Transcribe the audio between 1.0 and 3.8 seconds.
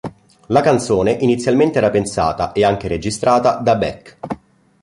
inizialmente era pensata, e anche registrata, da